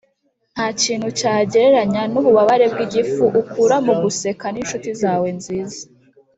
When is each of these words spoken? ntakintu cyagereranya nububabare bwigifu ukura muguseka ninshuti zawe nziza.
ntakintu 0.53 1.07
cyagereranya 1.19 2.01
nububabare 2.11 2.65
bwigifu 2.73 3.23
ukura 3.41 3.75
muguseka 3.85 4.45
ninshuti 4.49 4.89
zawe 5.01 5.27
nziza. 5.39 5.81